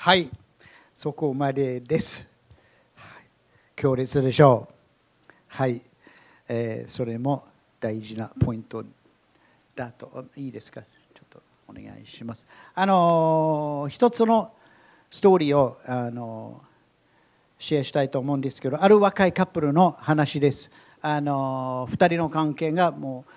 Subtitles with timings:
[0.00, 0.30] はい。
[0.94, 2.24] そこまでです、
[2.94, 3.24] はい。
[3.74, 4.74] 強烈でしょう。
[5.48, 5.82] はい、
[6.48, 7.44] えーそれも
[7.80, 8.84] 大事なポイント
[9.74, 10.26] だと。
[10.36, 10.82] いいですか？
[10.82, 12.46] ちょっとお願いします。
[12.76, 14.52] あのー一つの
[15.10, 16.68] ストーリーをあのー
[17.58, 20.70] シェアしたいと思うんですけどある若いカップルの話です。
[21.02, 23.32] あの2人の関係がもう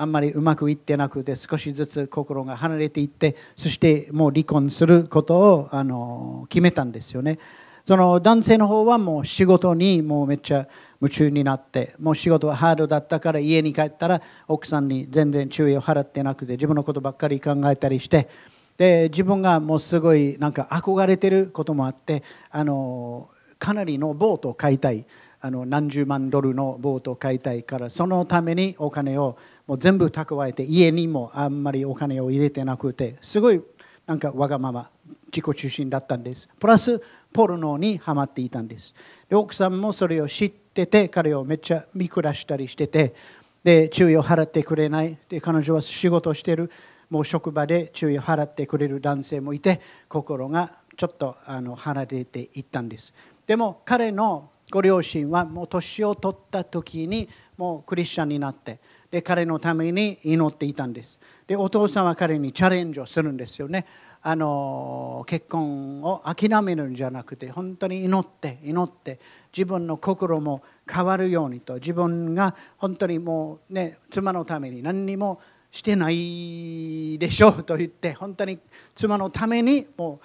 [0.00, 7.38] あんまりうまくいってなくて少しずつ心が離れていってそしてもう離婚することをあの決めたんですよね。
[7.84, 10.68] その男性の方はもう仕事にもうめっちゃ
[11.00, 18.28] 夢中になってもう仕事はハードだったから家に帰ったら奥さんに全然注意を払ってなくて自分のことばっかり考えたりして
[18.76, 25.04] で自分がもうすごいなんか憧れてることもあってあのかなりのボートを買いたい。
[25.40, 29.38] あの何十万ドルのボートを買いたいからそのためにお金を
[29.68, 33.62] もう全部蓄えて家にもあんまりお金を入れてなくてすごい
[34.06, 34.90] なんかわがまま
[35.26, 36.48] 自己中心だったんです。
[36.58, 37.02] プラス
[37.34, 38.94] ポルノにはまっていたんです。
[39.28, 43.14] で奥さんもそれを知ってて彼をめっちゃ見下したりしてて
[43.62, 45.18] で注意を払ってくれない。
[45.28, 46.70] で彼女は仕事してる。
[47.10, 53.12] もう職場で注意を払ってくれる男性もいて心がちょっとあの離れていったんです。
[53.46, 58.78] でも彼のご両親はもう年を取った時にもうクリスチャンになって
[59.10, 61.20] で彼のために祈っていたんです。
[61.46, 63.86] でお父さんは彼にチャレンジをするんですよね。
[64.20, 69.20] あの結婚を諦めるんじゃなくて本当に祈って祈って
[69.56, 78.58] 自分の心も変わるようにと自分が本当にもうね妻のために何にもしてないでしょうと言って本当に
[78.94, 80.20] 妻のためにも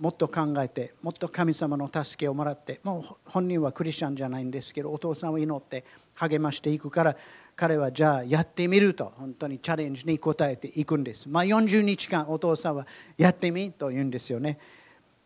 [0.00, 7.16] うもっと考えてもっと神様の助けをもらってもう本人はクリスチャンじゃないんですけどお父さんを祈って励ましていくから
[7.56, 11.26] 彼はじゃあやってみると本当にチャレンジに応えていくんです。
[11.26, 14.58] まあ、40日間お父さんはやってみと言うんですよね。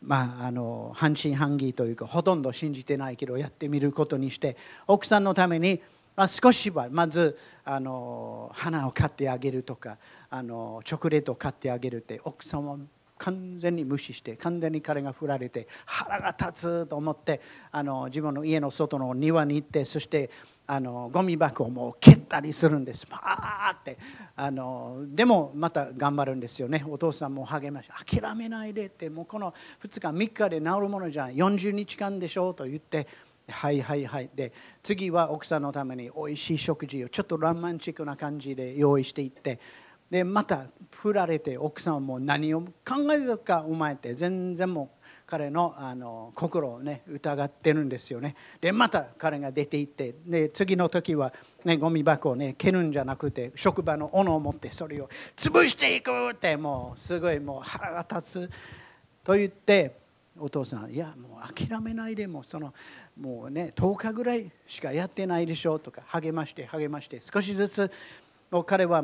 [0.01, 5.83] まあ、あの半信半疑というかほとんど信じてないけどやってみることにして奥さんのために
[6.17, 9.99] まあ少しはまずあの花を買ってあげるとか
[10.31, 12.79] あのチョコレートを買ってあげるって奥さんは
[13.19, 20.31] 完全に無視して完全に彼が振られて腹が立つと思ってあの自分の家の外の庭に行ってそして
[20.73, 23.05] あのゴミ箱をもう蹴ったりするんです。
[23.05, 23.99] パーって
[24.37, 26.85] あのでもまた頑張るんですよね。
[26.89, 33.09] お父さんも励まして諦めないでってもうこの2日3日で治るものじゃない40日間でしょうと言って
[33.49, 34.53] はいはいはいで
[34.85, 39.59] 次は奥さんのために美味しい食事をちょっとロマンチックな感じで用意していって
[40.09, 45.00] でまた振られて奥さんはもう何を考えてたかお前って全然もう
[45.31, 48.35] 彼のあの心をね疑ってるんですよね。
[48.61, 51.33] でまた彼が出て行ってで次の時は、
[51.65, 58.51] ね、ゴミ箱をね蹴るんじゃなくて職場の斧を持ってそれを潰していくってもうすごいもう腹が立つ
[59.23, 60.01] と言って
[60.37, 62.75] お父さんいやもう諦めないでもうその
[63.21, 67.91] もうね10日ぐらいしかやってないでしょとか励まして励まして少しずつ
[68.51, 69.03] もう彼は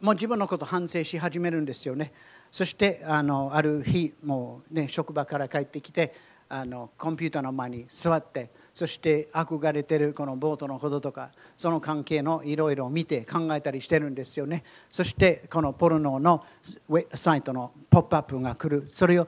[0.00, 2.12] もう自分のこと反省し始めるんですよね。
[2.54, 6.14] そしてあのある日もう、ね、職場から帰ってきて
[6.48, 14.62] あのコンピューターの前に座ってそして憧れてるこのボートのこととかその関係のいろいろ見て考えたりしてるんですよね。
[14.88, 16.44] そしてこのポルノの
[16.88, 18.88] ウェサイトのポップアップが来る。
[18.88, 19.26] それを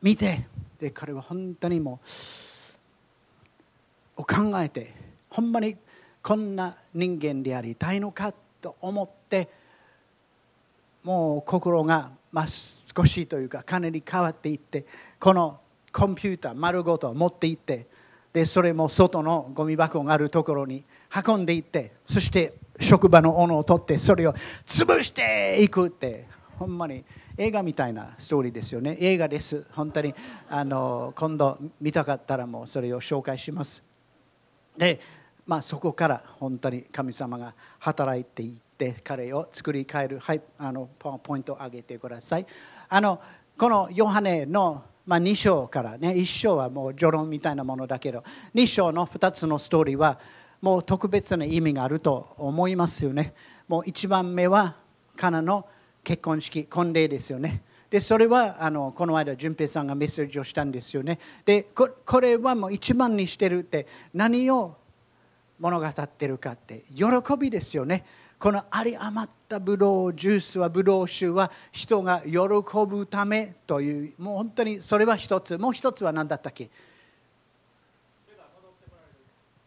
[0.00, 0.46] 見て
[0.78, 1.98] で彼は本当にも
[4.16, 4.94] う考えて
[5.30, 5.76] ほんまに
[6.22, 9.48] こんな人間でありたいのかと思って
[11.02, 14.86] もう心がまあ少しというかかなり変わっていって
[15.18, 15.60] この
[15.92, 17.86] コンピューター丸ごと持って行って
[18.32, 20.84] でそれも外のゴミ箱があるところに
[21.26, 24.34] 運んでいってそして職場の斧を取ってそれを
[24.66, 26.26] 潰していくって
[26.58, 27.04] ほんまに
[27.36, 28.96] 映画みたいなストーリーですよね。
[29.00, 29.64] 映画です。
[29.70, 30.12] 本当に
[30.48, 33.82] あの今度見たかったらもうそれを紹介します。
[34.76, 35.00] で、
[35.46, 42.46] まあ、そこから本当に神様が働いていって彼を作り変える、はい、あのポイントを上げてください。
[42.88, 43.20] あの
[43.58, 48.22] このヨハネの、まあ、2章からね1章はもう序論みたいなものだけど
[48.54, 50.20] 2章の2つのストーリーは
[50.60, 53.34] もう特別な意味があると思いますよね。
[53.66, 54.76] もう1番目は
[55.16, 55.66] カナの
[56.04, 57.62] 結婚式婚礼ですよね。
[57.90, 61.18] でそれはあのこの間淳平さんがメッセージをしたんですよね。
[61.44, 64.76] でここれはもう一番にしてるって何を
[65.58, 67.06] 物語ってるかって喜
[67.36, 68.04] びですよね。
[68.38, 72.38] この有り余ったブドウジュースはブドウ酒は人が喜
[72.86, 75.58] ぶためというもう本当にそれは一つ。
[75.58, 76.70] もう一つは何だったっけ？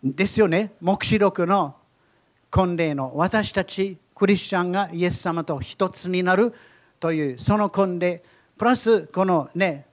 [0.02, 0.72] ですよね。
[0.80, 1.76] 黙示録の
[2.50, 6.54] 婚礼の私たちクリスチャンがイエス様と一つになる
[7.00, 8.24] というその婚礼。
[8.58, 9.86] プラスこのね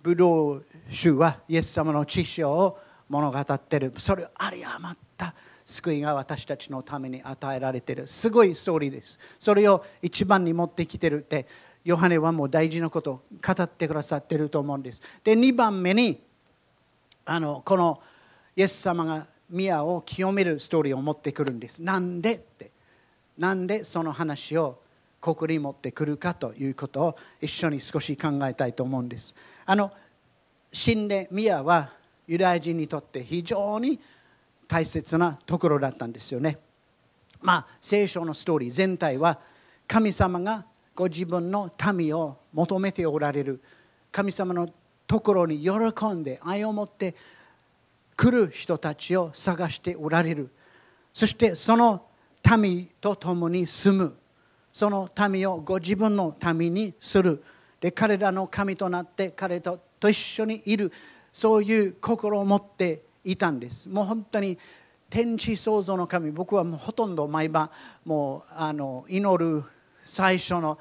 [0.00, 2.78] ブドウ酒はイエス様の知識を
[3.08, 3.92] 物語っている。
[3.98, 5.34] それあり余った
[5.64, 8.06] 救いが私たちのために与えられている。
[8.06, 9.18] すごいストーリーです。
[9.38, 11.46] それを一番に持ってきてるって
[11.84, 15.02] ヨハネはもう大事なことを語ってくださってると思うんです。
[15.24, 16.22] で2番目に
[17.24, 18.00] あのこの
[18.56, 21.82] イエス様が宮を清めるストーリーを持ってくるんです。
[21.82, 22.70] なんでって。
[23.38, 24.80] なんでその話を
[25.20, 29.34] ここに持ってくるかということを一緒に少し考えたいと思うんです。
[29.64, 29.92] あの
[30.72, 31.90] 神殿宮は
[32.26, 34.00] ユダヤ人にとって非常に
[34.72, 36.56] 大切なところだったんですよね。
[37.42, 39.38] まあ、聖書のストーリー全体は
[39.86, 40.64] 神様が
[40.94, 43.60] ご自分の民を求めておられる。
[44.10, 44.70] 神様の
[45.06, 47.14] ところに喜んで愛を持って
[48.16, 50.48] 来る人たちを探しておられる。
[51.12, 52.06] そしてその
[52.58, 54.16] 民と共に住む。
[54.72, 57.44] その民をご自分の民にする。
[57.78, 60.90] で彼らの神となって彼とと一緒にいる。
[61.30, 63.88] そういう心を持っていたんです。
[63.88, 64.58] もう本当に
[65.08, 67.70] 天地創造の神僕はもうほとんど毎晩
[68.04, 69.62] もうあの祈る
[70.06, 70.78] 最初の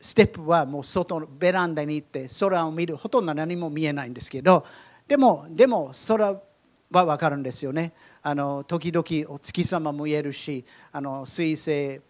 [0.00, 4.66] ステップはもう外のベランダに行って空を見るほとんど何も見えないんですけど
[5.06, 6.26] でもでも空
[6.90, 7.92] は分かるんですよね。
[8.22, 12.02] あの時々お月様も見えるしあの彗星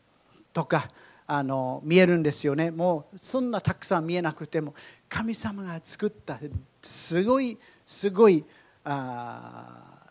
[0.52, 0.88] とか
[1.26, 2.70] あの見えるんですよね。
[2.70, 4.74] もうそんなたくさん見えなくても
[5.08, 6.38] 神様が作った
[6.82, 8.44] すごいすごい
[8.88, 10.10] あ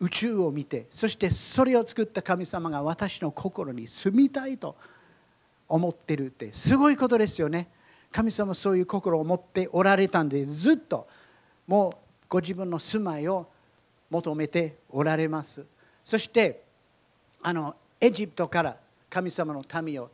[0.00, 4.76] 宇宙を見てそしてそれを作った神様が私の心に住みたいと
[5.68, 7.68] 思ってるってすごいことですよね。
[8.12, 11.06] 神様そういう心を持っておられたんでずっと
[11.66, 11.92] もう
[12.28, 13.48] ご自分の住まいを
[14.10, 15.64] 求めておられます。
[16.04, 16.62] そして
[17.42, 18.76] あのエジプトから
[19.08, 20.10] 神様の民を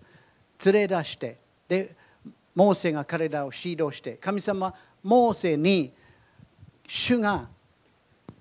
[0.65, 1.97] 連れ出してで
[2.55, 5.93] モーセが彼らを指導して神様モーセに
[6.87, 7.49] 主が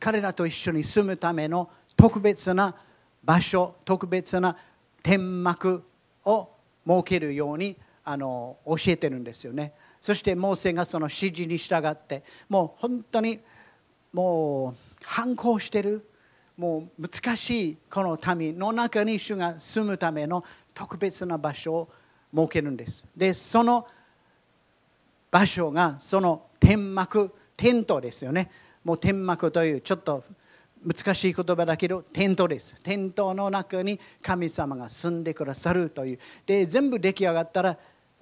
[0.01, 2.75] 彼らと一緒に住むための特別な
[3.24, 4.57] 場所特別な
[5.03, 5.83] 天幕
[6.25, 6.50] を
[6.88, 9.74] 設けるようにあの教えてるんですよね。
[10.01, 13.39] そしてモーセがその指示に従ってもう本当に
[14.12, 16.09] もう反抗してる
[16.57, 20.44] もう難しいこの民の中に主が住むための
[20.74, 21.89] 特別な場所を
[22.36, 23.06] 設けるんです。
[23.15, 23.86] でその
[25.30, 28.50] 場所がその天幕テントですよね。
[28.83, 30.24] もう天幕というちょっと
[30.83, 36.19] 難しい言葉だけどテントですテントの中に神様が住んでくださるという。
[36.45, 37.78] で全部出来上がったら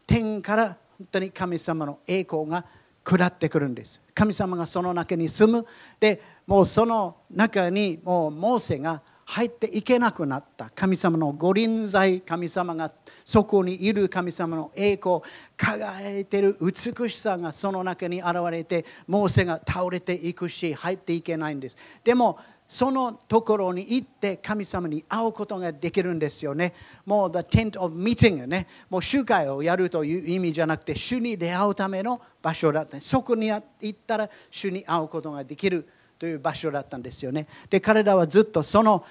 [0.06, 2.66] 天から本当に神様の栄光が
[3.04, 4.02] 下ってくるんです。
[4.14, 5.66] 神様がその中に住む。
[6.00, 12.92] でもうその中にもうモーセが入っていけなくなった神様の御臨在神様が
[13.24, 15.22] そこにいる神様の栄光
[15.56, 26.74] 輝いている美しさがその中に現れてモーセが倒れていくし入っていけないんですでもそのところに行って神様に会うことができるんですよね。
[27.04, 28.68] もう The Tent of Meeting ね。
[28.92, 33.02] もう集会をやるという意味じゃなくて、主に出会うための場所だった。
[33.02, 35.90] そこに行ったら主に会うことができる
[36.20, 37.48] という場所だったんですよね。
[37.70, 39.04] で、彼らはずっとその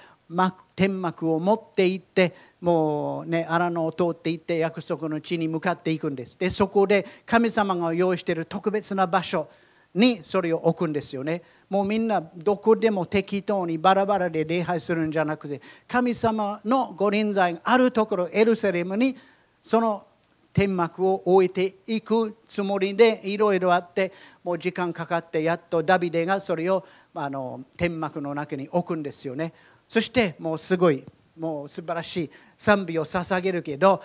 [0.75, 9.49] 天幕を持って行ってもうね荒野を通って行って約束の地に向かっていくんですでそこで神様が用意している特別な場所
[9.95, 19.15] にそれを置くんですよねもうみんなどこでも適当にバラバラで礼拝するんじゃなくて神様のご臨在があるところエルサレムに
[19.63, 20.05] その
[20.53, 24.11] 天幕を置いていくつもりでいろいろあって
[24.43, 29.53] もう時間かかってやっとダビデがそれをあの天幕の中に置くんですよね。
[29.87, 31.03] そしてもうすごい
[31.37, 34.01] もう素晴らしい賛美を捧げるけど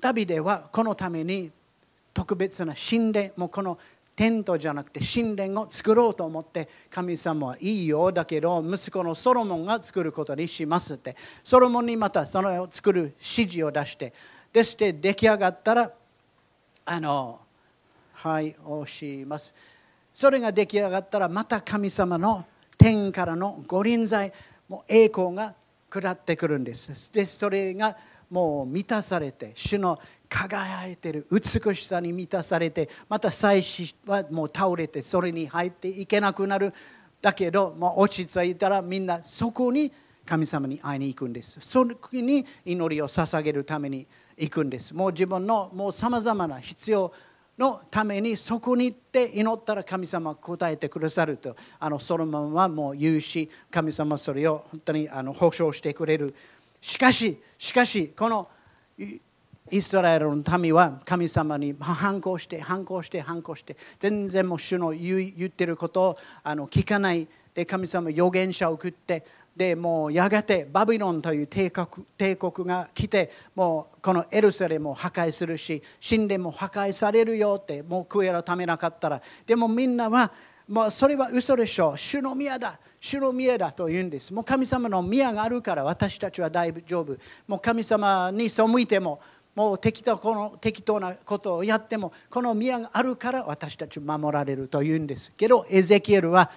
[0.00, 1.50] ダビデはこのために
[2.12, 3.78] 特別な神殿もうこの
[4.16, 11.16] テントじゃなくて神殿を作ろうと思って神様はいいよだけど息子のソロモンが作ることにしますって。
[11.42, 14.12] ソロモンにまたそれを作る指示を出して
[14.52, 15.92] でして出来上がったら
[16.84, 17.40] あの
[18.12, 19.52] はい押します。
[20.14, 22.44] それが出来上がったらまた神様の
[22.78, 24.32] 天からの御臨在
[24.68, 25.54] もう栄光が
[25.90, 27.10] 下ってくるんです。
[27.12, 27.96] でそれが
[28.30, 36.72] もう満たされて主の輝いている美しさに満たされてまた祭司はもう倒れてそれに入っていけなくなる。
[37.20, 39.90] だけどもう落ち着いたらみんなそこに
[40.26, 41.58] 神様に会いに行くんです。
[41.60, 44.06] その時に祈りを捧げるために
[44.36, 44.94] 行くんです。
[44.94, 47.12] もう自分のもうさまざまな必要
[47.58, 56.34] のためにそこに行って祈ったら神様答えてくださるとあのソロモンはもう言うし神様それを本当にあの保証してくれる。
[56.80, 58.48] しかししかしこの
[59.70, 67.26] イスラエルの民は神様に反抗して反抗して反抗して全然もう主の言ってることをあの聞かない。
[67.54, 69.24] で神様預言者を送って
[69.56, 71.86] でもうやがてバビロンという帝国
[72.18, 80.32] 帝国が来てもうこのエルサレムを破壊するし神殿も破壊されるよってもう悔い改めなかったらでもみんなは
[80.66, 81.98] もうそれは嘘でしょう。
[81.98, 84.32] 主の宮だ主の宮だと言うんです。
[84.32, 87.16] もう神様の宮があるから私たちは大丈夫。
[87.46, 89.20] もう神様に背いても
[89.54, 95.32] もう適当この適当なことをやってもこの宮があるから私たち守られるというんです。
[95.36, 96.50] けどエゼキエルは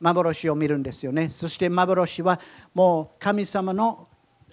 [0.00, 1.28] 幻を見るんですよね。
[1.28, 2.40] そして幻は
[2.74, 4.08] もう神様の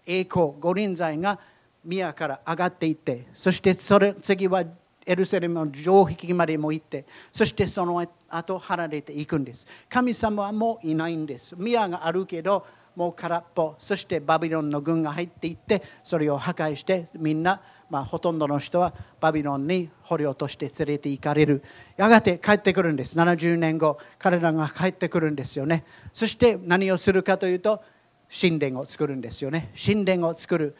[0.05, 1.39] 栄光御臨在が
[1.83, 4.63] 宮から上がっていってそしてそれ次は
[5.05, 9.67] エルサレムの城壁までも行ってそしてその後離れていくんです。
[9.87, 11.55] 神様はもういないんです。
[11.57, 13.75] 宮があるけどもう空っぽ。
[13.77, 21.63] そしてバビロンの軍が入っていってそれを破壊してみんなまあ、ほとんどの人はバビロンに捕虜として連れて行かれる。
[21.97, 23.17] やがて帰ってくるんです。
[23.17, 25.85] 70年後彼らが帰ってくるんですよね。
[26.13, 27.83] そして何をするかというと
[28.29, 29.71] 神殿を作るんですよね。
[29.75, 30.75] 神殿を作る。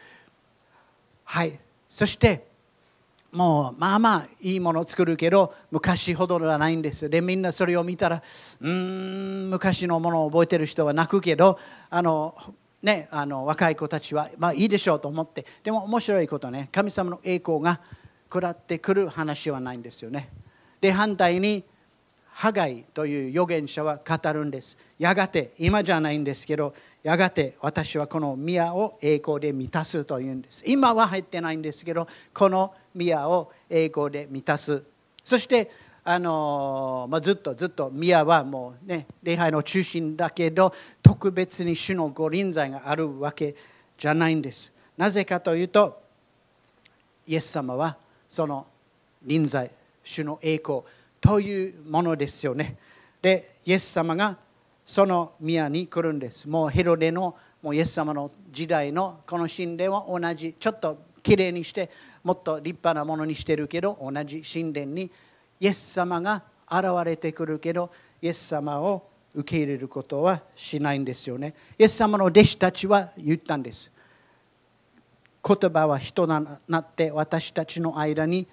[1.24, 1.60] はい。
[1.90, 2.48] そして
[3.36, 8.24] もうまあまあいいものを作るけど昔ほどではないんですでみんなそれを見たら
[8.62, 11.60] うん昔のものを覚えてる人は泣くけど
[11.90, 12.34] あの
[12.86, 17.82] ね、あの若い子たちは、まあ、いいでしょうと思ってでも面白いことね神様の栄光が
[18.30, 20.30] 下ってくる話はないんですよね。
[20.82, 21.64] で反対に
[22.28, 24.78] ハガイという預言者は語るんです。
[25.00, 30.64] やがて今じゃないんですけどやがて私はこの宮を栄光で満たすというんです。
[30.68, 34.84] 今は入ってないんですけどこの宮を栄光で満たす。
[35.24, 35.72] そして
[36.08, 40.72] あのまあ、ずっとずっと宮はもうね礼拝の中心だけど
[41.02, 43.56] 特別に主の御臨在があるわけ
[43.98, 44.72] じゃないんです。
[44.96, 46.00] なぜかというと
[47.26, 47.98] イエス様は
[48.30, 48.68] その
[49.24, 49.72] 臨在
[50.04, 50.82] 主の栄光
[51.20, 52.78] というものですよね。
[53.20, 54.38] でイエス様が
[54.86, 56.48] その宮に来るんです。
[56.48, 61.90] もうヘロデのもうイエス様の時代のこの神殿は同じちょっときれいにして
[62.24, 65.10] もっと立派なものにしてるけど同じ神殿に
[65.60, 71.54] イエス様が現れてくるけどイエス様を受け入れることはしないんですよね。
[71.78, 73.92] イエス様の弟子たちは言ったんです。
[75.48, 78.48] 言葉は人になって私たちの間に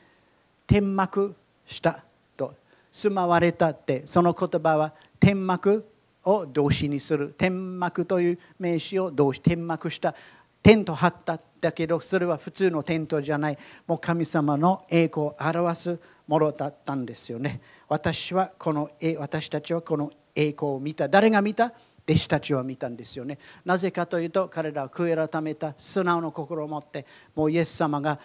[0.66, 2.02] 天幕した
[2.36, 2.54] と。
[2.90, 5.86] 住まわれたってその言葉は天幕
[6.24, 7.34] を動詞にする。
[7.38, 10.14] 天幕という名詞を動詞天幕した。
[10.62, 13.58] テント張っただけどそれは普通のテントじゃない。
[13.86, 15.98] もう神様の栄光を表す
[16.32, 17.60] ものだったんですよね。
[17.88, 21.06] 私はこの私たちはこの栄光を見た。
[21.06, 21.74] 誰が見た？
[22.08, 23.38] 弟子たちは見たんですよね。
[23.66, 28.18] なぜかというと彼らは悔い改めた素直な心を持ってもうイエス様が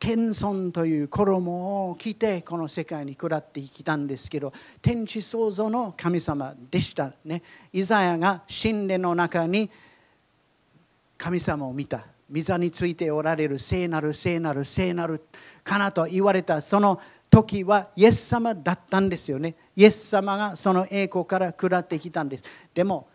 [0.00, 4.52] 謙遜という衣を着てこの世界に下ってきたんですけど
[4.82, 7.40] 天地創造の神様でしたね。
[7.72, 9.70] イザヤが神殿の中に
[11.16, 12.04] 神様を見た。
[12.40, 15.20] 座についておられる聖なる聖なる聖なる
[15.62, 19.54] かなと言われたその時はイエス様だったんですよね。
[19.74, 22.44] イエス様がその栄光から下ってきたんです。
[22.72, 23.08] でも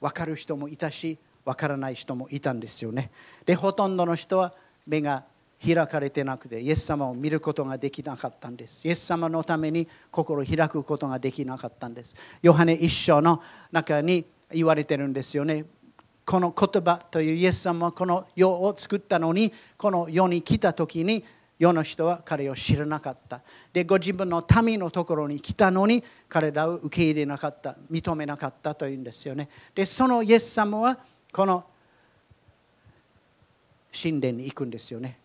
[0.00, 3.10] 分かる人もいたし分からない人もいたんですよね。
[3.44, 4.52] でほとんどの人は
[4.86, 5.24] 目が
[5.64, 8.86] 開かれてなくてイエス様を見ることができなかったんです。
[8.86, 12.14] イエス様のために心を開くことができなかったんです。
[12.42, 13.42] ヨハネ一章の
[13.72, 15.64] 中に言われてるんですよね。
[16.26, 21.24] この言葉というイエス様はこの世を作ったのにこの世に来た時に
[21.56, 23.40] 世の人は彼を知らなかった。
[23.72, 29.48] でご自分の民のところに来たのに彼らを受け入れなかった認めなかったというんですよね。
[29.72, 30.98] でそのイエス様は
[31.32, 31.64] この
[33.92, 35.20] 神殿に行くんですよね。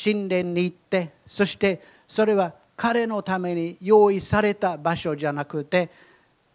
[0.00, 5.90] 神殿に行ってそしてそれは彼のために用意された場所じゃなくて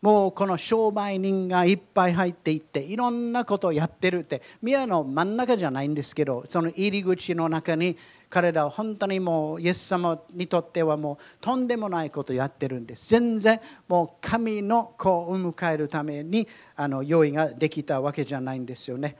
[0.02, 7.98] もうこの商売人がいっぱい入っていっていろんなことをやってるって宮の真ん中じゃないんですけどその入り口の中に
[8.30, 13.10] 彼らは本当にもうイエス様にとってはもうとんでもないことをやってるんです。
[13.10, 19.16] 全然もう神の子を迎えるためにあの用意ができたわけじゃないんですよね。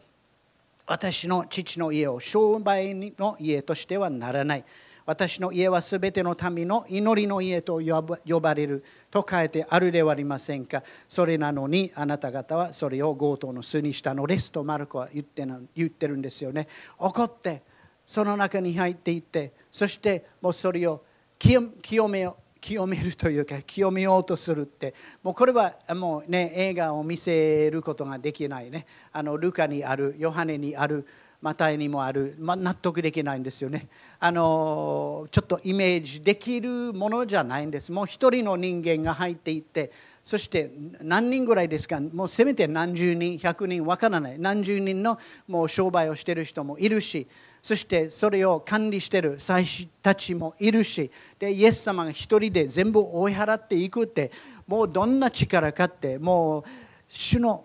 [0.86, 4.66] 私の父の家を商売の家としてはならない。
[5.10, 10.84] 私の家はすべての民の祈りの家と呼ばれると書いてあるではありませんか。
[11.08, 16.68] それなのにあなた方はそれを強盗の巣にしたのですとマルコは言って言ってるんですよね。
[17.00, 17.64] 怒って
[18.06, 21.04] その中に入っていってそしてもうそれを
[21.40, 28.86] 清めよ清めるというか清めようとするってもうこれはもうね映画を見せることができないね。
[29.12, 31.08] あのルカにあるヨハネにある
[31.42, 33.88] マタイにもある、まあ、納得できないんですよね。
[34.20, 37.92] あのちょっとイメージできるものじゃないんです。
[37.92, 39.92] もう一人の人間が入っていって
[40.22, 42.02] そして何人ぐらいですか？
[42.02, 44.40] もうせめて何十人100人わからない。
[44.40, 45.18] 何十人の
[45.48, 47.26] もう商売をしてる人もいるし
[47.62, 54.32] そしてそれを管理してる祭司たちもいるしでイエス様が一人で全部追い払っていくって
[54.68, 56.64] もうどんな力かってもう
[57.08, 57.64] 主の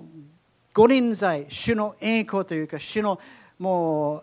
[0.73, 3.21] 御臨在主の栄光というか主の
[3.58, 4.23] もう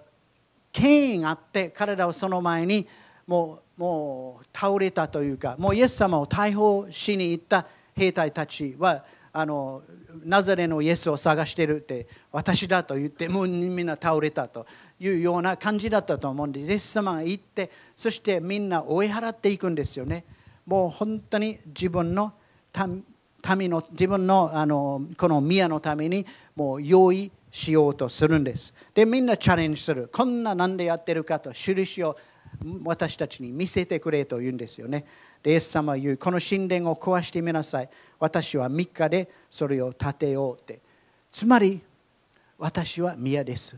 [0.71, 2.87] 権威があって彼らはその前に
[3.27, 9.81] もうもう倒れたというかもうイエス様を逮捕しに行った兵隊たちはあの
[10.23, 14.67] ナザレのイエスを探してるって私だと言ってもうみんな倒れたと
[14.99, 20.25] いうような感じだったと思うんでイエス様が行ってそしてみんな追い払っていくんですよね。
[20.65, 22.33] もう本当に自分の
[23.57, 28.73] 民の自分のあのこの宮のためにもう用意しようとするんです。
[28.93, 30.09] でみんなチャレンジする。
[30.11, 32.17] こんななんでやってるかと印を
[32.83, 35.05] 私たちに見せてくれと言うんですよね。
[35.43, 37.89] でイエス様は言うこの神殿を壊してみなさい。
[38.19, 40.79] 私は3日でそれを建てようって。
[41.31, 41.81] つまり
[42.57, 43.75] 私は宮です。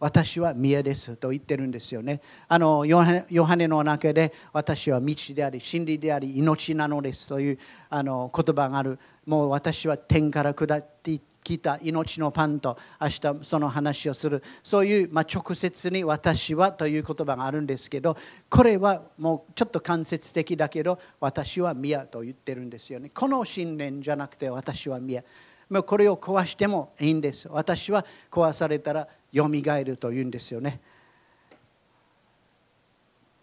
[0.00, 1.16] 私は宮です。
[1.16, 2.20] と言ってるんですよね。
[2.48, 8.98] あのヨハネの中で私は道であり真理であり命なのですというあの言葉がある。
[9.24, 18.16] もう私は天から下ってきた命のパンと明日その話をするそういう、まあ、直接に私はという言葉があるんですけど
[18.48, 23.10] これはもうちょっと間接的だけど私は宮と言ってるんですよね。
[23.10, 25.22] この信念じゃなくて私は宮。
[25.70, 27.48] もうこれを壊してもいいんです。
[27.50, 30.80] 私は壊されたらよみがえるというんですよね。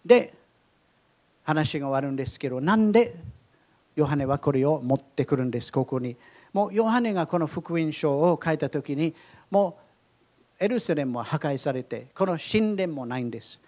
[0.04, 0.34] で
[1.44, 3.16] 話が終わるんですけどなんで
[3.96, 6.18] ヨハネはこれを持ってくるんですここに。
[6.54, 9.14] もうヨハネがこの福音書を書いた時に
[9.50, 9.78] も
[10.60, 13.60] うエルサレムは破壊されてこの神殿もないんです。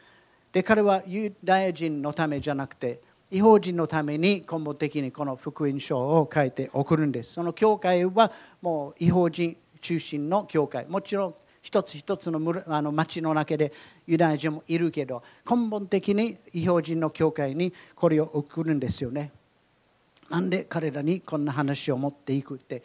[0.51, 7.33] で彼はユダヤ人のためじゃなくて違法人のために根本的にこの福音書を書いて送るんです。
[7.33, 13.73] その教会はもう違法人中心の教会もちろん一つ一つのあの町の中で
[14.05, 19.31] ユダヤ人もいるけど根本的に違法人の教会にこれを送るんですよね。
[20.33, 22.81] なんで彼らにこんな話を持っていくって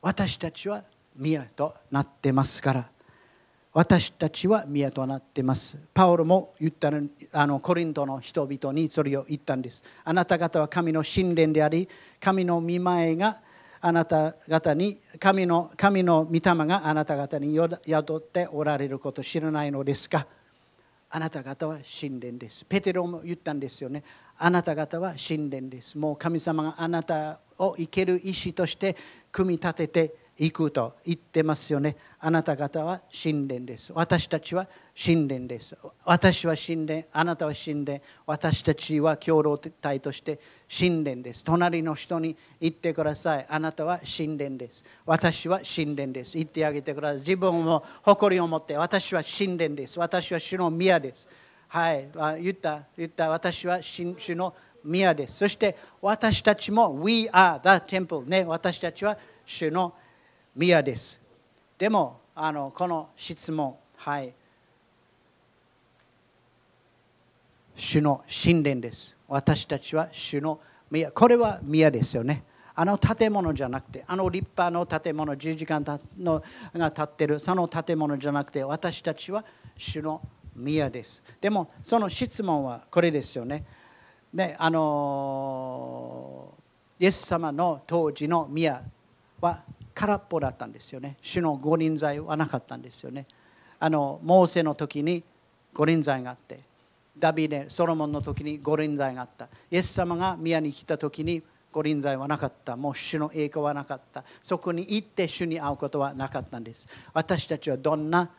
[0.00, 0.84] 私たちは
[1.16, 2.88] 宮となってますから
[3.72, 5.76] 私たちは宮となってます。
[5.92, 9.84] パウロも言ったのあのコリントの人々にそれを言ったんです。
[10.04, 11.88] あなた方は神の神殿であり
[12.20, 13.42] 神の見前が
[13.80, 20.26] あなた方に神の神の御霊があなた方に宿っておられること知らないのですか
[21.10, 22.64] あなた方は神殿です。
[22.64, 24.04] ペテロも言ったんですよね。
[24.38, 25.96] あなた方は神殿です。
[25.98, 28.96] もう神様があなたを生ける石として
[29.32, 31.96] 組み立てて行くと言ってますよね。
[32.18, 33.90] あなた方は神殿です。
[33.94, 35.76] 私たちは神殿です。
[36.04, 41.42] 私は神殿、あなたは神殿、私たちは共同体として神殿です。
[41.42, 43.46] 隣の人に言ってください。
[43.48, 44.84] あなたは神殿です。
[45.06, 46.36] 私は神殿です。
[46.36, 47.16] 言ってあげてください。
[47.18, 49.98] 自分も誇りを持って、私は神殿です。
[49.98, 51.26] 私は主の宮です。
[51.68, 52.08] はい、
[52.42, 55.38] 言った、言った、私は主の宮です。
[55.38, 58.44] そして私たちも We are the temple ね。
[58.44, 59.92] 私たちは主の
[60.54, 61.20] 宮です。
[61.76, 64.32] でも、あのこの質問、はい。
[67.74, 69.16] 主の神殿です。
[69.28, 71.10] 私たちは主の宮。
[71.10, 72.44] これは宮ですよね。
[72.74, 75.82] あの建物じゃなくて、あの立派の建物、十時間
[76.18, 76.42] の
[76.74, 79.44] が建ってる、その建物じゃなくて、私たちは
[79.76, 80.20] 主の
[80.56, 81.22] 宮です。
[81.40, 83.64] でも、その質問はこれですよね。
[84.32, 86.54] ねあの
[86.98, 88.82] イエス様の当時の宮
[89.40, 89.62] は
[89.94, 91.16] 空っぽだったんですよね。
[91.20, 93.26] 主の五輪剤はなかったんですよね。
[93.78, 95.22] あのモーセの時に
[95.74, 96.60] 五輪剤があって
[97.18, 99.48] ダビデソロモンの時に五輪剤があった。
[99.70, 101.42] イエス様が宮に来た時に
[101.72, 102.76] 五輪剤はなかった。
[102.76, 104.24] もう主の栄光はなかった。
[104.42, 106.86] そこに行って主に会うことはなかったんです。
[107.12, 108.30] 私たちはどんな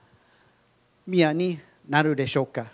[1.06, 2.68] 宮になるでしょうか？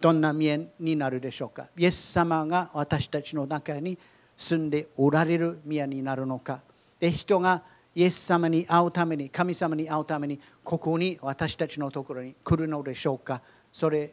[0.00, 1.66] どんな宮になるでしょうか？
[1.76, 3.96] イエス様が私たちの中に
[4.36, 6.60] 住んでおられる宮になるのか？
[6.98, 7.62] で人が
[7.94, 13.40] イエス様に会うために神様に会うためにここに私たちのところに来るのでしょうか？
[13.72, 14.12] それ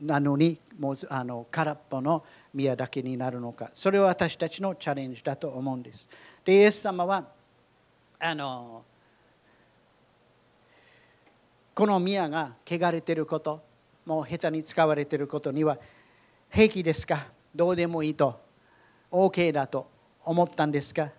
[0.00, 3.70] なのにもうあの空っぽの宮だけになるのか？
[3.74, 6.08] それは私たちのチャレンジだと思うんです。
[6.44, 7.24] でイエス様は
[8.20, 8.84] あの
[11.74, 13.60] この宮が汚れていること
[14.06, 15.76] もう下手に使われていることには
[16.50, 17.26] 平気ですか？
[17.52, 18.40] どうでもいいと
[19.10, 19.88] OK だと
[20.24, 21.10] 思ったんですか？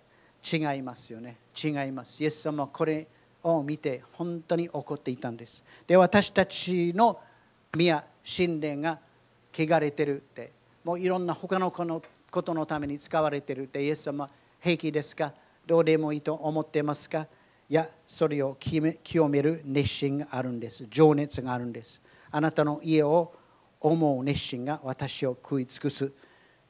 [0.49, 1.35] 違いますよね。
[1.61, 2.23] 違います。
[2.23, 3.05] イエス様はこれ
[3.43, 5.61] を見て本当に怒っていたんです。
[5.87, 7.19] で私たちの
[7.75, 8.99] 宮神殿が
[9.53, 10.51] 汚れてるって
[10.85, 14.29] もういろんな他のことのために使われてるってイエス様
[14.61, 15.33] 平気ですか？
[15.65, 17.27] どうでもいいと思ってますか？
[17.69, 20.86] やそれを清める熱心があるんです。
[20.89, 22.01] 情熱があるんです。
[22.32, 23.34] あなたの家を
[23.82, 26.12] 思う熱心が私を食い尽くす。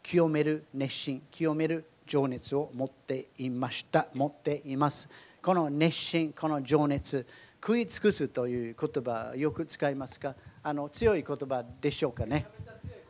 [0.02, 4.08] 清める熱心清める情熱を持っていました。
[4.14, 5.10] 持っています。
[5.42, 7.26] この熱心この情熱
[7.62, 10.36] 食い尽くすという言葉よく使いますか？
[10.64, 12.46] あの強い言葉でしょうかね？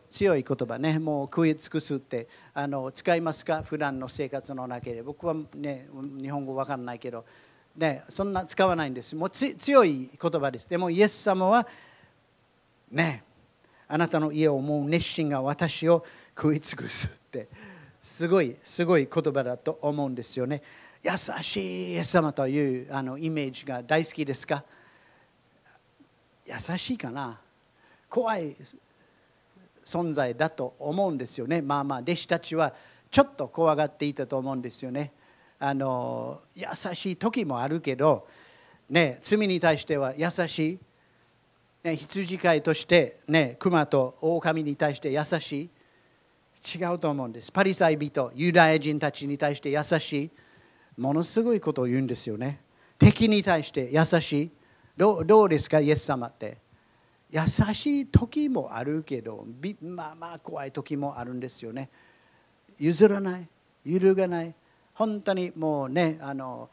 [0.10, 0.98] 強い言葉ね。
[0.98, 3.64] もう食い尽くすってあの使いますか？
[3.64, 5.04] 普段の生活の中で。
[5.04, 5.88] 僕はね
[6.22, 7.26] 日本語わかんないけど。
[7.76, 9.16] ねそんな使わないんです。
[9.16, 10.70] もう強い言葉です。
[10.70, 11.68] でもイエス様は
[12.92, 13.24] ね
[13.88, 17.48] あなたの家を思う熱心が私を食い尽くすって
[18.02, 20.62] すごいすごい言葉だと思うんですよね。
[21.04, 21.12] 優
[21.44, 24.64] しいイエス様というあのイメージが大好きですか？
[26.48, 27.40] 優しいかな？
[28.10, 28.56] 怖い
[29.84, 31.62] 存在だと思うんですよね。
[31.62, 32.74] まあまあ弟子たちは
[33.12, 35.12] ちょっと怖がっていたと思うんですよね。
[35.68, 38.28] あの優しい時もあるけど、
[38.88, 40.80] ね、罪に対しては優しい、
[41.84, 45.70] ね、羊飼いとして、ね、熊と狼に対して優しい。
[46.78, 47.52] 違うと思うんです。
[47.52, 50.32] パリサイ人ユダヤ人たちに対して優しい。
[50.98, 52.62] ものすごいことを言うんですよね。
[53.00, 54.52] 敵に対して優しい。
[54.96, 56.60] どうですかイエス様って。
[57.32, 57.42] 優
[57.74, 59.48] しい時もあるけど
[59.82, 61.90] まあまあ怖い時もあるんですよね。
[62.78, 63.48] 譲らない。
[63.84, 64.54] 揺るがない。
[64.96, 66.70] 本当にもうねあの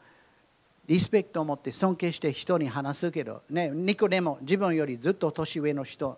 [0.87, 6.17] リスペクトを持って尊敬して人に話すけどねニコでも自分よりずっと年上の人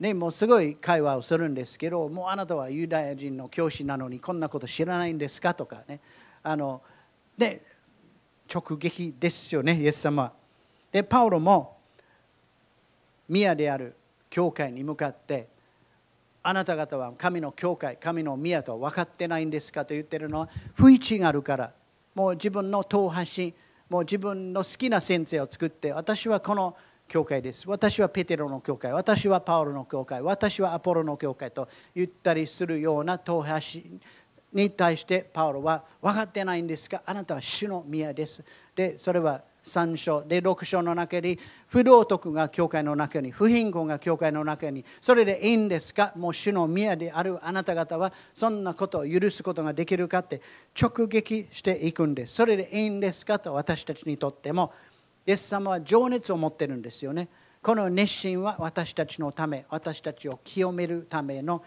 [0.00, 5.98] ね、もうすごい会話をするんですけど、もうあなたはユダヤ人の教師なのにこんなこと知らないんですかとかね、
[6.42, 6.82] あの
[7.36, 7.62] ね
[8.52, 10.32] 直撃ですよね、イエス様。
[10.92, 11.78] で、パウロも
[13.28, 13.94] 宮である
[14.30, 15.48] 教会に向かって、
[16.42, 21.72] あなた方は神の教会、神の宮と分かってないんですかと言ってるのは、不一致があるから、
[22.14, 23.54] もう自分の党派し、
[23.88, 26.76] もう自分の好きな先生を作って、私はこの
[27.08, 27.68] 教会です。
[27.68, 33.60] 私はペテロの教会、私はパウロの教会、私はアポロの教会と言ったりするような党派
[34.52, 38.44] に対してパウロは分かってないんですが、あなたは主の宮です。
[38.76, 46.12] で、それは3章で6章の中に不道徳が教会の中に不貧困が教会の中にそれでいいんですか？
[46.16, 50.40] もう主の宮であるあなた方はそんなことを許すことができるかって
[50.80, 53.38] 直撃していくんですそれでいいんですか？
[53.38, 54.72] と私たちにとっても
[55.26, 57.28] イエス様は情熱を持ってるんですよね。
[57.60, 61.62] この熱心は私たちのため、私たちを清めるための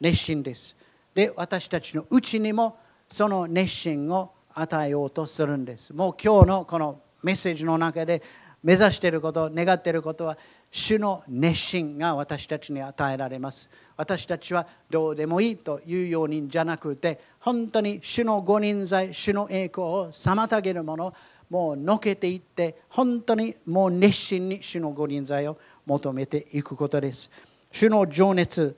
[0.00, 0.76] 熱心です。
[1.14, 2.76] で、私たちのうちにも
[3.08, 5.94] その熱心を与えようとするんです。
[5.94, 8.22] もう今日のこのメッセージの中で
[8.62, 10.36] 目指していること、願っていることは、
[10.70, 13.70] 主の熱心が私たちに与えられます。
[13.96, 21.14] 私たちはどうでもいいというようにじゃなくて、本当に主の御人罪、主の栄光を妨げるもの、
[21.48, 27.30] もうのけていって本当にもう熱心に主の御臨在を求めていくことです
[27.70, 28.76] 主の情熱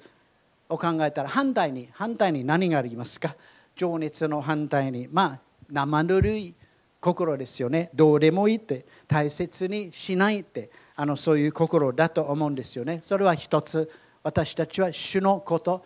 [0.68, 3.34] を考えたら反対に反対に何がありますか？
[3.74, 5.38] 情熱の反対にまあ
[5.70, 6.54] 生ぬるい
[7.00, 7.90] 心ですよね。
[7.94, 13.00] どうでもいいって大切にしないってあのそういう心だと思うんですよね。
[13.02, 13.90] それは一つ。
[14.24, 15.84] 私たちは主のこと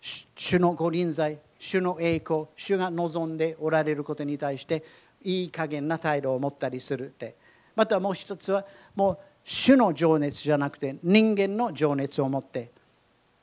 [0.00, 4.84] 主の御臨在主の栄光主が望んでおられることに対して
[5.22, 7.36] いい加減な態度を持ったりするって。
[7.74, 12.70] またもう一つはもう主の情熱じゃなくて人間の情熱を持って。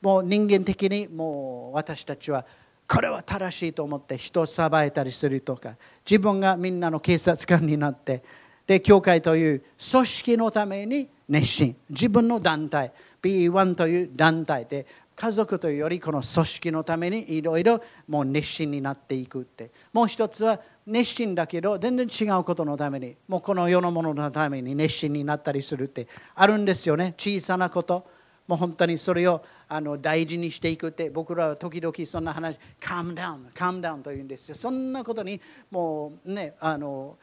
[0.00, 2.44] もう人間的にもう私たちは
[2.88, 5.76] これは正しいと思って人を裁いたりするとか
[6.08, 8.22] 自分がみんなの警察官になって
[8.66, 11.76] で教会という組織のために熱心。
[11.88, 12.92] 自分の団体。
[13.22, 14.66] B1 という団体。
[14.66, 19.70] で家族というよりこの組織のためにいろいろもう熱心になっていくって。
[19.92, 23.16] もう一つは熱心だけど全然違うことのために。
[23.28, 27.14] もうこの世のもののために熱心になったりするってあるんですよね。
[27.18, 28.06] 小さなこと。
[28.46, 34.54] もう本当にそれをあの大事にしていくって僕らは時々そんな話カムダウンカムダウンというんですよ。
[34.54, 37.16] そんなことにもうねあの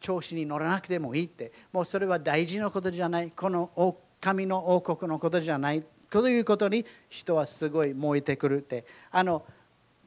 [0.00, 1.52] 調子に乗らなくてもいいって。
[1.72, 3.30] もうそれは大事なことじゃない。
[3.30, 3.70] この
[4.20, 5.84] 神の王国のことじゃない。
[6.10, 8.84] ということに人はすごい燃えてくるって。
[9.10, 9.44] あの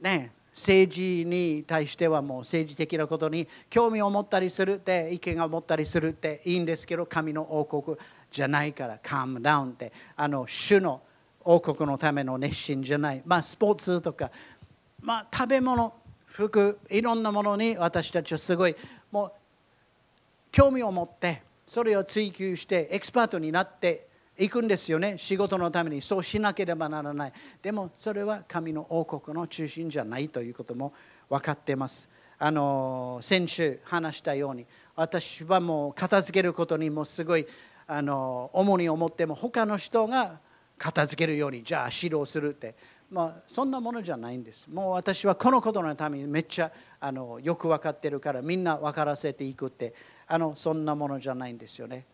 [0.02, 7.98] ね政治に対してはもう政治的なことに興味を持ったりするって意見を持ったりするっていいんですけど神の王国。
[8.32, 9.92] じゃないからカムダウンって。
[10.16, 11.02] あの主の
[11.44, 13.22] 王国のための熱心じゃない。
[13.26, 14.32] まあスポーツとか。
[15.02, 15.94] まあ食べ物
[16.26, 18.76] 服いろんなものに私たちはすごい
[19.12, 19.32] もう
[20.52, 25.18] 興味を持ってそれを追求してエキスパートになっていくんですよね。
[25.18, 26.02] 仕事のために。
[26.02, 27.34] そうしなければならない。
[27.62, 30.94] でもそれは神の王国の中心じゃないということも
[31.30, 32.08] 分かってます。
[32.42, 34.66] あの先週話したように
[34.96, 37.46] 私はもう片付けることにもすごい
[37.92, 40.40] あの重荷を持っても他の人が
[40.78, 42.76] 片付けるようにじゃあ指導するって、
[43.10, 44.70] まあ、そんなものじゃないんです。
[44.70, 49.94] もう私はこのことのためにめっちゃあのよく分かってるからみんな分からせていくって。
[50.32, 52.06] あのそんなものじゃないんですよね。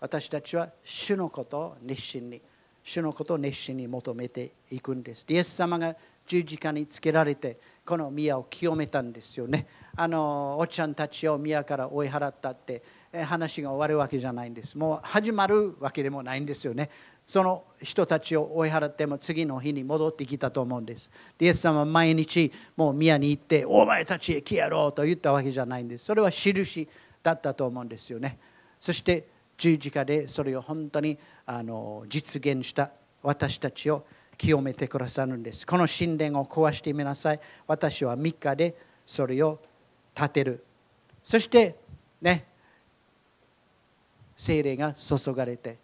[0.00, 2.42] 私たちは主のことを熱心に
[2.82, 5.24] 主のことを熱心に求めていくんです。
[5.28, 5.94] イエス様が
[6.26, 9.68] 十字架につけられてこの宮を清めたんですよね。
[9.94, 12.82] あのおっちゃんたちを宮から追い払ったって。
[13.12, 14.76] 話が終わるわけじゃないんです。
[14.78, 16.88] もう始まるわけでもないんですよね。
[17.26, 21.10] その人たちを追い払っても次の日に戻ってきたと思うんです。
[21.38, 26.06] イエス様は毎日もう宮に行ってお前たちへ来やろうと言ったわけじゃないんです。
[26.06, 26.88] それは印
[27.22, 28.38] だったと思うんですよね。
[28.80, 32.90] そして十字架でそれを本当にあの実現した
[33.22, 34.04] 私たちを
[34.36, 35.66] 清めてくださるんです。
[35.66, 37.40] この神殿を壊してみなさい。
[37.66, 38.74] 私は3日で
[39.06, 39.60] それを
[40.14, 40.64] 建てる。
[41.22, 41.76] そして
[42.20, 42.46] ね
[44.42, 45.78] 精霊が注がれて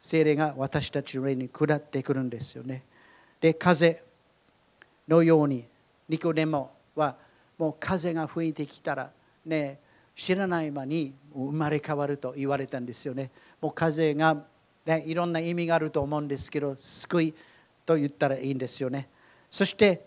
[0.00, 2.82] 精霊が私たちの上に下ってくるんですよね。
[3.42, 4.02] で風
[5.06, 5.66] のように
[6.08, 7.14] ニコデモは
[7.58, 9.10] もう風が吹いてきたら
[9.44, 9.78] ね
[10.16, 13.30] 知らない間に生まれ変わると言われたんですよね。
[13.60, 14.34] もう風が、
[14.86, 17.34] ね、いろんな意味があると思うんですけど救い
[17.84, 19.10] と言ったらいいんですよね。
[19.50, 20.06] そして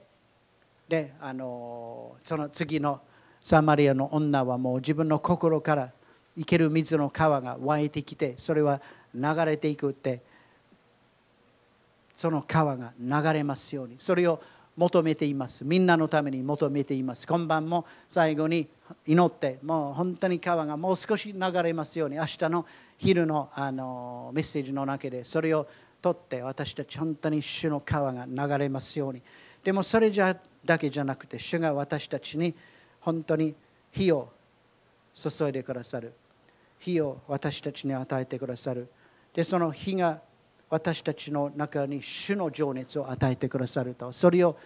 [0.89, 3.01] であのその次の
[3.39, 5.91] サマリアの女はもう自分の心から
[6.37, 8.81] 生ける水の川が湧いてきてそれは
[9.13, 10.21] 流れていくって
[12.15, 13.95] その川が流れますように。
[13.99, 14.41] それを
[14.75, 15.63] 求めています。
[15.63, 17.27] みんなのために求めています。
[17.27, 18.67] 今晩も最後に
[19.05, 22.15] 祈ってもう本当に川がもう少し流れますように。
[22.15, 22.65] 明日の
[22.97, 25.67] 昼のあのメッセージの中でそれを
[26.01, 29.21] 取って私たち本当に主の川が流れますように。
[29.63, 32.55] でもそれじゃだけじゃなくて主が私たちに
[32.99, 33.53] 本当に
[33.91, 34.29] 火を
[35.13, 36.13] 注いでくださる。
[36.79, 38.89] 火を私たちに与えてくださる。
[39.33, 40.21] でその火が
[40.69, 44.57] 私たちの中に主の情熱を与えてくださるとそれを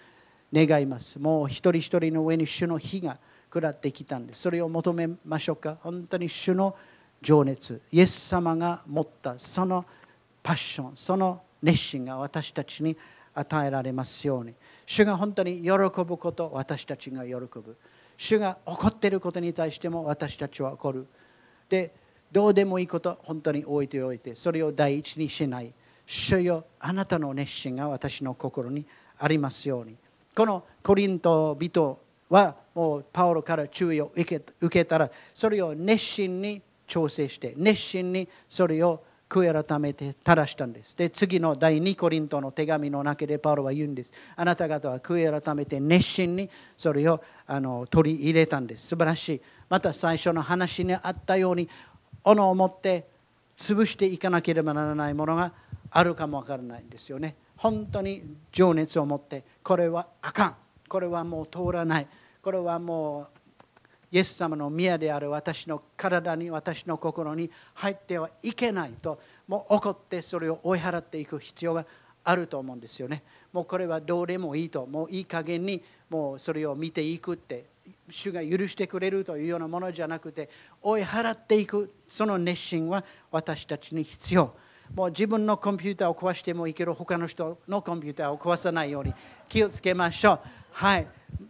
[0.53, 1.19] 願います。
[1.19, 3.17] もう一人一人の上に主の火が
[3.49, 4.41] 下ってきたんです。
[4.41, 5.77] それを求めましょうか。
[5.81, 6.75] 本当に主の
[7.21, 7.81] 情熱。
[7.91, 9.85] イエス様が持ったその
[10.43, 12.97] パッションその熱心が私たちに
[13.33, 14.53] 与えられますように。
[14.85, 17.77] 主が本当に喜ぶこと私たちが喜ぶ。
[18.17, 21.07] 主が怒っていることに対しても私たちは怒る。
[21.69, 21.93] で
[22.31, 25.73] どうでもいいこと本当に置いておいてそれを第一にしない
[26.05, 28.85] 主よあなたの熱心が私の心に
[29.19, 29.95] ありますように
[30.35, 40.95] このコリント人はもうパオロから注意を受け受けたらそれを熱心に調整して熱心にそれを悔い改めて正したんです。
[40.97, 44.11] で、次の第2コリントの手紙の中でパウロは言うんです。
[44.35, 48.87] あなた方は悔い改めて熱心にそれをあの取り入れたんです。
[48.87, 49.41] 素晴らしい。
[49.69, 51.69] また最初の話にあったように、
[52.23, 53.07] 斧を持って
[53.57, 55.53] 潰していかなければならないものが
[55.89, 57.35] あるかもわからないんですよね。
[57.57, 60.55] 本当に情熱を持って、これはあかん。
[60.87, 62.07] これはもう通らない。
[62.41, 63.41] これはもう
[64.11, 71.85] イエス様の宮である私の体に私の心に入ってはいけないともう怒ってそれを追い払っていく必要が
[72.23, 73.23] あると思うんですよね。
[73.53, 77.65] もうこれはどうでもいいともういい加減にもうそれを見ていくって
[78.11, 80.49] 主が許してくれるというようなものじゃなくて
[80.81, 84.53] 追い払っていくその熱心は私たちに必要。
[84.93, 89.13] もう自分のコンピューターを壊してもいけど他の人のコンピューターを壊さないように
[89.47, 90.39] 気をつけましょう。
[90.71, 91.07] はい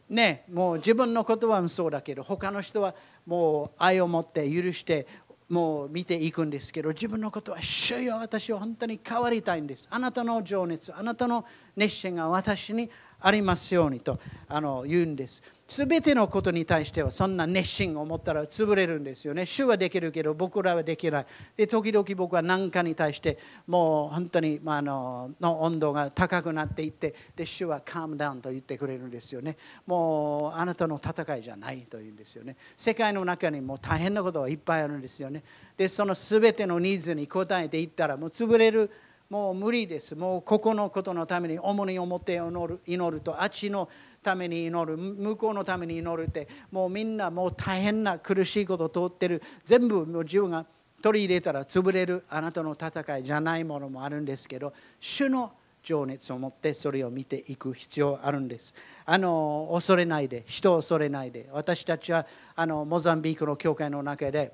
[0.09, 2.93] ね、もう自分のことはそうだけど他の人は
[3.25, 5.07] もう愛を持って許して
[5.47, 11.45] もう見ていくんですけど自分のことは主よ私は本当に変わりたいんですあなたの情熱あなたの
[11.75, 19.45] 熱心が私にありますようにとあの言うんですすべてのことに対してはそんな熱心を持ったら潰れるんですよね。
[19.45, 21.25] 主はできるけど僕らはできない。
[21.55, 29.55] で時々僕は何かに対してもう本当に、まあ、のの温度が高くなっていってで主はカームダウンと言ってくれるんですよね。
[29.87, 32.57] もうあなたの戦いじゃないというんですよね。
[32.75, 35.41] 世界の中にも大変なことがいっぱいあるんですよね。
[35.77, 38.91] でその全てのニーズに応えていったらもう潰れる。
[39.29, 40.13] もう無理です。
[40.13, 43.87] もうここのことのために主に思って祈る祈るとあっちの
[44.23, 50.65] ために祈る向こうのために祈るってもうみんなもう大変な苦しいことを通ってる全部もう自分が
[51.01, 55.51] 取り入れたら潰れるあなたの戦いじゃないものもあるんですけど主の
[55.83, 58.75] 情熱を持ってそれを見ていく必要あるんです。
[59.03, 64.53] あの恐れないで人を恐れないで私たちはあのモザンビークの教会の中で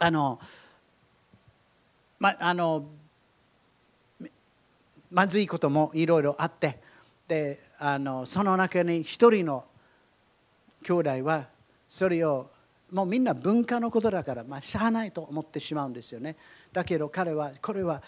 [0.00, 0.40] あの
[2.18, 2.86] まあの
[5.12, 6.80] まずいこともいろいろあって
[7.28, 9.64] であのその中に一人の
[10.84, 11.48] 兄弟は
[11.88, 12.48] それを
[12.92, 16.36] もうみんな文化のことだから、まあ、しゃあないと思ってしまうんですよね。
[16.72, 18.00] だけど彼はこれは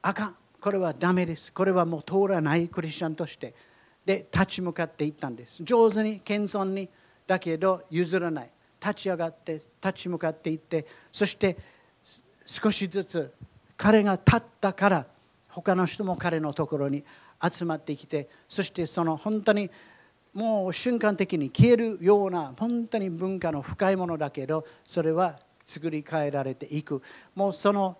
[0.00, 0.36] あかん。
[0.58, 1.52] これはダメです。
[1.52, 3.54] これはもう通らないクリスチャンとして。
[4.06, 5.62] で立ち向かっていったんです。
[5.62, 6.88] 上手に謙遜に
[7.26, 8.50] だけど譲らない。
[8.80, 11.58] 立ち上がって立ち向かっていってそして
[12.46, 13.34] 少しずつ
[13.76, 15.06] 彼が立ったから
[15.48, 17.04] 他の人も彼のところに
[17.50, 19.70] 集まってきてそしてその本当に
[20.34, 27.02] もう瞬間的に消えるような本当に文化の深いものだけどそれは作り変えられていく。
[27.34, 27.96] もうその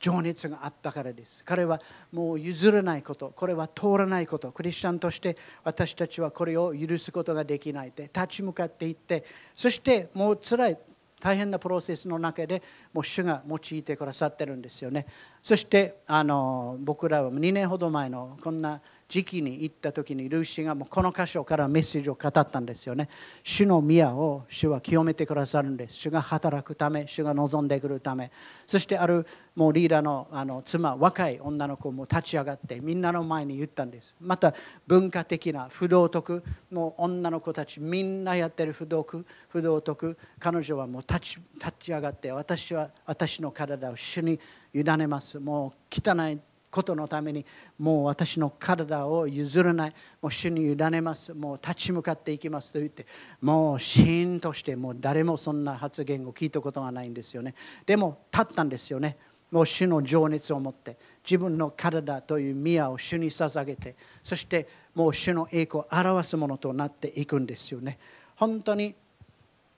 [0.00, 1.44] 情熱があったからです。
[1.44, 9.24] 彼はもう譲らないことこれは通らないことクリスチャンとして私たちはこれを許すことができないで立ち向かっていって
[9.54, 10.78] そしてもう辛い
[11.22, 12.60] 大変なプロセスの中で
[12.92, 15.06] もう主が用いてくださってるんですよね。
[15.40, 18.80] そしてあの僕らは2年ほど前のこんな
[19.12, 23.10] 時期に行った時にルーシーがもうこの箇所からメッセージを語ったんですよね。
[23.42, 25.96] 主の宮を主は清めてくださるんです。
[25.96, 28.30] 主が働くため主が望んでくるため。
[28.66, 34.14] そしてあるもうリーダーのあの妻若い女の子も立ち上がってみんなの前に言ったんです。
[34.18, 34.54] また
[34.86, 40.16] 文化的な不道徳もう女の子たちみんなやってる不道徳不道徳。
[40.38, 44.40] 彼女はもう立ち立ち上がって私は私の体を主に
[44.72, 45.38] 委ねます。
[45.38, 46.38] もう汚い
[46.72, 47.44] ことのために
[47.78, 49.90] もう私の体を譲らない。
[50.22, 51.34] もう主に委ねます。
[51.34, 53.06] もう立ち向かっていきますと言って。
[53.42, 57.54] もうシーンとしてもう誰もそんな発言を聞いたことがないんですよね。
[57.84, 59.18] でも立ったんですよね。
[59.50, 60.96] もう主の情熱を持って。
[61.22, 63.94] 自分の体という宮を主に捧げて。
[64.22, 67.98] そしてもう主の栄光を表すものとなっていくんですよね。
[68.34, 68.94] 本当に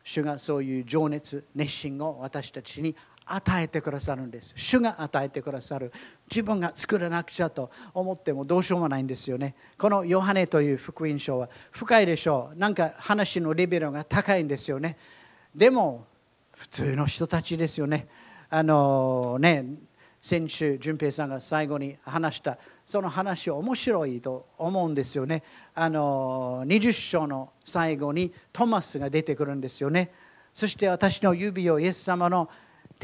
[0.05, 2.95] 主がそういう情熱熱心を私たちに
[3.27, 4.53] 与えてくださるんです。
[4.57, 5.93] 主が与えてくださる。
[6.31, 9.55] 自分が作らなくちゃと思ってもどうしようもないんですよね。
[9.79, 12.59] このヨハネという福音書は深いでしょう。
[12.59, 14.97] なんか話のレベルが高いんですよね。
[15.55, 16.07] でも
[16.53, 18.09] 普通の人たちですよね。
[18.51, 19.65] あのね
[20.21, 25.43] 先週淳平さんが最後に話したその話面白いと思うんですよね。
[25.75, 30.13] あの20章の最後にトマスが出てくるんですよね。
[30.53, 32.49] そして私の指をイエス様の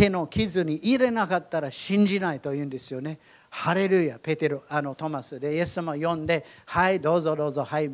[0.01, 3.19] 手の傷に入れなかったら信じないと言うんですよね。
[3.51, 7.91] ハレルヤ、ペテロ、あのトマスで、イエス様を呼んで、はい、どうぞどうぞ、はい、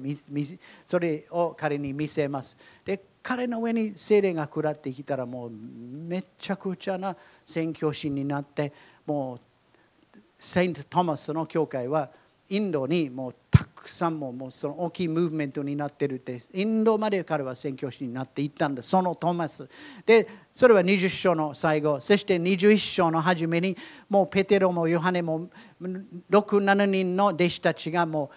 [0.84, 2.56] それを彼に見せます。
[2.84, 8.72] で、彼の上に精霊が下ってきたら、もうめちゃくちゃな宣教師になって、
[9.04, 9.40] も
[10.14, 12.08] う、セント・トマスの教会は、
[12.48, 13.34] インドにもう
[13.90, 19.68] さんももうその大きいムーブメントになってるってインドまで彼は宣教師になっていったんだそのトーマス。
[20.04, 23.76] でそれは20章の最後そして21章の初めに
[24.08, 25.48] もうペテロもヨハネも
[26.30, 28.30] 67人の弟子たちがも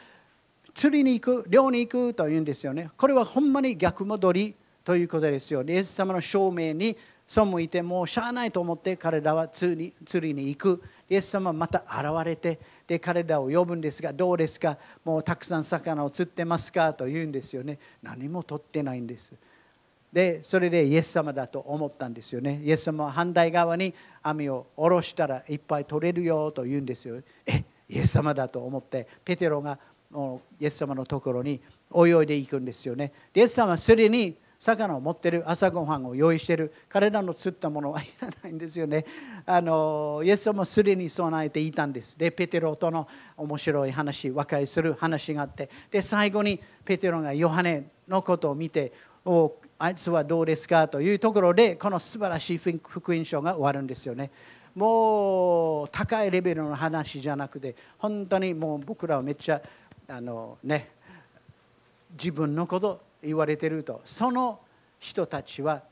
[0.67, 2.89] う釣りに行く漁に行くというんですよね。
[2.97, 5.63] これはほんまに逆戻りということですよ。
[5.63, 6.97] イエス様の証明に
[7.29, 10.81] 背いてもうしゃあないと思って彼らは釣り釣りに行く。
[11.07, 14.77] イエス様また現れてで彼らを呼ぶんですがどうですか？
[15.05, 16.91] もうたくさん魚を釣ってますか？
[16.93, 17.77] と言うんですよね。
[18.01, 19.31] 何も取ってないんです。
[20.11, 22.61] でそれでイエス様だと思ったんですよね。
[22.63, 27.21] イエス様は反対側に網を下ろしたらいっぱい取れるよと言うんですよ。
[27.45, 29.77] えイエス様だと思ってペテロが
[30.59, 31.61] イエス様のところに
[31.95, 33.11] 泳いでいくんですよね。
[33.35, 36.73] イエス様はすでに魚を持ってる朝ごはんを用意してる。
[36.89, 39.05] 彼らの釣ったものはいらないんですよね。
[39.45, 42.17] あのイエス様もすでに備えていたんです。
[42.17, 45.69] でペテロとの面白い話和解する話があって。
[45.89, 48.91] で最後にペテロがヨハネのことを見て
[49.23, 54.29] おあいつはどうですかというところでこの素晴らしい福音書が終わるんですよね。
[54.75, 59.61] もう高いレベルの話じゃなくて本当にもう僕らはめっちゃ
[60.09, 60.89] あのね
[62.11, 64.01] 自分のこと言われてると。
[64.05, 64.59] その
[64.99, 65.83] 人たちは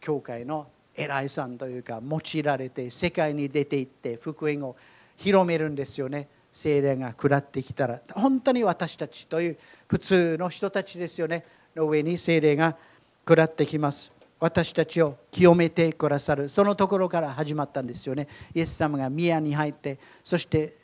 [0.00, 4.76] 教会の偉いさんというか用いられて世界に出て行って福音を
[5.16, 6.28] 広めるんですよね。
[6.54, 8.00] 精霊が下ってきたら。
[8.12, 11.44] 本当に私たちという普通の人たちですよね。
[11.76, 12.76] の上に精霊が
[13.24, 14.10] 下ってきます。
[14.40, 16.48] 私たちを清めてくださる。
[16.48, 18.28] そのところから始まったんですよね。
[18.54, 20.74] イエス様が宮に入ってそして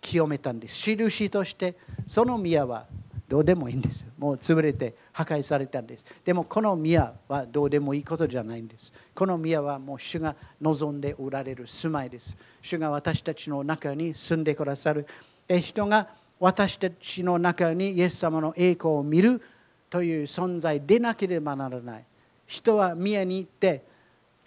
[0.00, 0.74] 清めたんです。
[0.74, 1.74] 印として
[2.06, 2.86] その宮は
[3.32, 4.04] どうでもいいんです。
[4.18, 6.04] もう潰れて破壊されたんです。
[6.22, 8.92] でもこの宮はどうでもいいことじゃないんです。
[9.14, 12.36] この宮はもう主が望んでおられる住まいです。
[12.60, 15.06] 主が私たちの中に住んでくださる。
[15.48, 16.08] 人が
[16.38, 19.40] 私たちの中にイエス様の栄光を見る
[19.88, 22.04] という存在でなければならない。
[22.46, 23.82] 人は宮に行って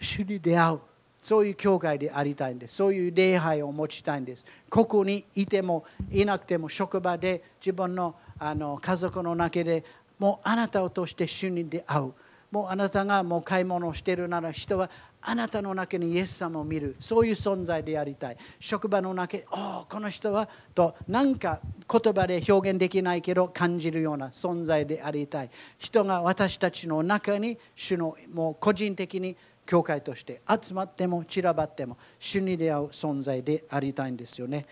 [0.00, 0.80] 主に出会う。
[1.24, 2.76] そういう教会でありたいんです。
[2.76, 4.46] そういう礼拝を持ちたいんです。
[4.70, 9.84] ここにいてもいなくても職場で自分のあの家族の中で
[10.18, 12.12] もうあなたを通して主に出会う。
[12.50, 14.88] もうあなたがもう買い物をしているなら人は
[15.20, 16.96] あなたの中にイエス様を見る。
[17.00, 18.36] そういう存在でありたい。
[18.60, 21.60] 職場の中で「おこの人は」と何か
[21.90, 34.64] 言葉で表現できないけど感じるような存在でありたい人が私たちの中に主のもう個人的に教会として集まっても散らばっても主に出会う存在でありたいんですよね。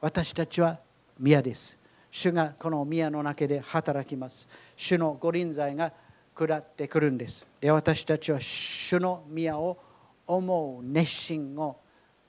[0.00, 0.78] 私たちは
[1.20, 1.81] 宮です。
[2.12, 4.46] 主がこの宮の中で働きます。
[4.76, 5.90] 主の御臨在が
[6.34, 7.46] 下ってくるんです。
[7.58, 9.78] で私たちは主の宮を
[10.26, 11.78] 思う熱心を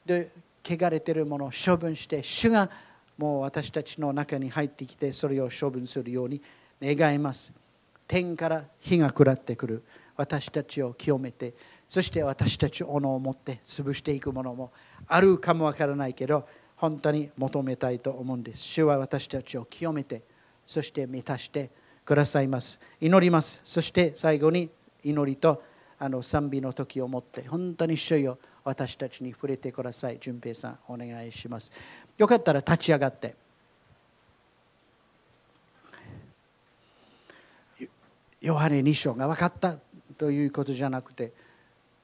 [0.06, 0.32] で
[0.64, 2.70] 汚れているものを処分して主が
[3.18, 6.42] もう私たちの中に入ってきてそれを処分するように
[6.82, 7.52] 願います。
[8.08, 9.84] 天から火が下ってくる。
[10.16, 11.54] 私たちを清めて
[11.90, 14.72] そして私たちを斧を持って潰していくものも
[15.08, 18.62] あるかもわからないけど本当に求めたいと思うんです。
[18.62, 20.22] 主は私たちを清めて
[20.66, 21.70] そして満たして
[22.06, 22.80] くださいます。
[23.00, 23.62] 祈ります。
[23.64, 24.70] そして最後に
[25.04, 25.64] 祈りと
[26.00, 30.20] あの賛美の時をもって本当に主よ私たちに触れてください。
[30.20, 31.72] 淳平さんお願いします。
[32.18, 33.36] よかったら立ち上がって。
[38.42, 39.78] ヨハネ2章が分かった
[40.18, 41.32] ということじゃなくて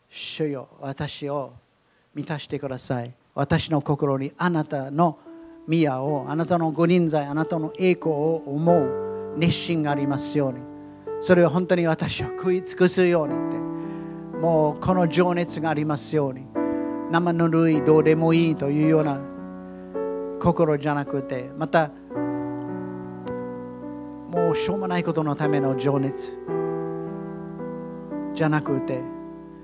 [0.10, 1.54] 主よ私を
[2.16, 3.14] 満たしてください。
[3.40, 5.18] 私の心にあなたの
[5.66, 9.36] 宮をあなたの御臨在あなたの栄光を思う。
[9.38, 10.60] 熱心がありますように。
[11.22, 13.34] それを本当に私を食い尽くすように。
[13.34, 13.58] って
[14.40, 16.48] もうこの情熱がありますように。
[17.12, 19.22] 生ぬるいどうでもいいというような
[20.42, 21.92] 心じゃなくてまた
[24.32, 26.38] もうしょうもないことのための情熱。
[28.34, 29.00] じゃなくて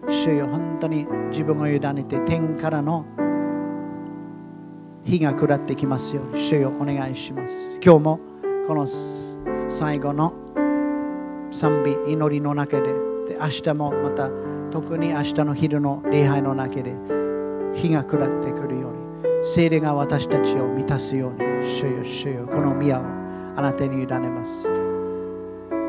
[0.07, 3.05] 主よ本当に自分を委ねて天からの
[5.06, 7.80] 火が下ってきますように主よお願いします。
[7.82, 8.20] 今日も
[8.68, 8.88] この
[9.70, 10.34] 最後の
[11.51, 12.88] 賛美祈りの中で
[13.28, 14.30] で明日もまた
[14.72, 16.95] 特に明日の昼の礼拝の中で
[17.76, 23.03] 火が下ってくるように精霊が私たちを満たすように主よ主よこの宮を
[23.56, 24.68] あなたに委ねます。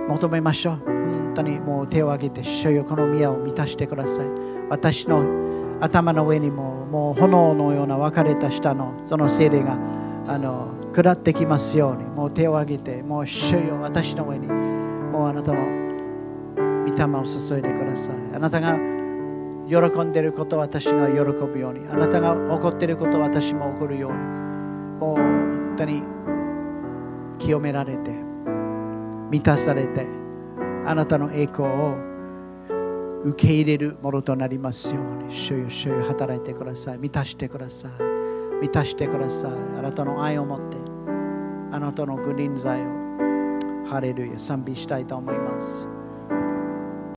[0.08, 0.76] 求めましょう。
[0.84, 4.26] 本当にもう手を挙げて主よこの宮を満たしてください。
[4.68, 5.24] 私の
[5.80, 9.78] 頭の上にももう炎のような分かれた下のその精霊が
[10.26, 12.04] あの下ってきますように。
[12.04, 14.46] もう手を挙げてもう主よ私の上に。
[14.46, 15.58] もうあなたの
[16.86, 18.14] 御霊を注いでください。
[18.34, 18.78] あなたが
[19.68, 21.86] 喜んでいること私が喜ぶように。
[21.88, 24.18] あなたが怒っていること私も怒るように。
[24.98, 26.02] もう本当に
[27.38, 28.10] 清められて
[29.30, 30.06] 満たされて
[30.86, 32.15] あなたの栄光を
[33.26, 36.98] 受け入れるものとなりますように主よ主よ働いてください。
[36.98, 37.90] 満たしてください。
[38.60, 39.50] 満たしてください。
[39.50, 40.76] あなたの愛を持って
[41.72, 42.96] あなたのグリーン剤を。
[43.86, 45.88] ハレルヤ賛美したいと思います。